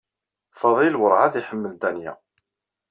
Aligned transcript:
Faḍil 0.59 0.93
werɛad 0.99 1.33
iḥemmel 1.41 1.73
Danya. 1.81 2.13